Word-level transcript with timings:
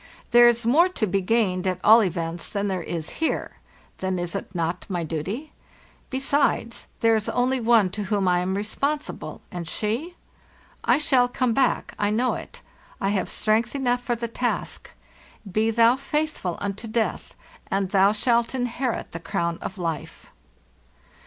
There 0.31 0.47
is 0.47 0.65
more 0.65 0.89
to 0.89 1.05
be 1.05 1.21
gained, 1.21 1.67
at 1.67 1.79
all 1.83 2.01
events, 2.03 2.49
than 2.49 2.65
there 2.67 2.81
is 2.81 3.09
here. 3.21 3.57
Then 3.99 4.17
is 4.17 4.33
it 4.33 4.55
not 4.55 4.87
my 4.89 5.03
duty? 5.03 5.53
Besides, 6.09 6.87
there 7.01 7.15
is 7.15 7.29
only 7.29 7.59
one 7.59 7.91
to 7.91 8.05
whom 8.05 8.27
I 8.27 8.39
am 8.39 8.55
responsible, 8.57 9.41
and 9.51 9.67
she...? 9.67 10.15
I 10.83 10.97
shall 10.97 11.27
come 11.27 11.53
back, 11.53 11.93
I 11.99 12.09
know 12.09 12.33
it. 12.33 12.63
I 12.99 13.09
have 13.09 13.29
strength 13.29 13.75
enough 13.75 14.01
for 14.03 14.15
the 14.15 14.27
task. 14.27 14.89
'Be 15.45 15.69
thou 15.69 15.97
true 15.97 16.25
unto 16.57 16.87
death, 16.87 17.35
and 17.69 17.89
thou 17.91 18.11
shalt 18.11 18.55
inherit 18.55 19.11
the 19.11 19.19
crown 19.19 19.59
of 19.61 19.77
life. 19.77 20.31